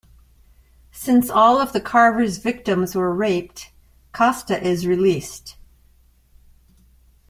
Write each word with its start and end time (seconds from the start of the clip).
Since 0.91 1.29
all 1.29 1.59
of 1.61 1.73
the 1.73 1.79
Carver's 1.79 2.37
victims 2.39 2.95
were 2.95 3.13
raped, 3.13 3.69
Costa 4.13 4.59
is 4.59 4.87
released. 4.87 5.57